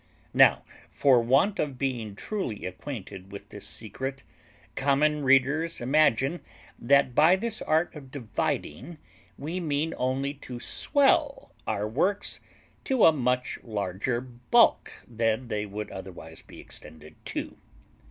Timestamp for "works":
11.87-12.39